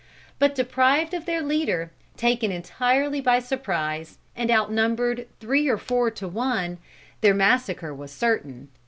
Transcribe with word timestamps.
But 0.39 0.55
deprived 0.55 1.13
of 1.13 1.27
their 1.27 1.43
leader, 1.43 1.91
taken 2.17 2.51
entirely 2.51 3.21
by 3.21 3.37
surprise, 3.37 4.17
and 4.35 4.49
outnumbered 4.49 5.27
three 5.39 5.67
or 5.67 5.77
four 5.77 6.09
to 6.09 6.27
one, 6.27 6.79
their 7.21 7.35
massacre 7.35 7.93
was 7.93 8.11
certain. 8.11 8.69